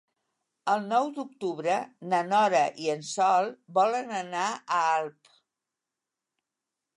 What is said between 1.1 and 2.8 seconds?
d'octubre na Nora